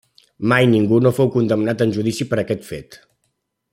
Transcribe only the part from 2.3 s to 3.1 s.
per aquest fet.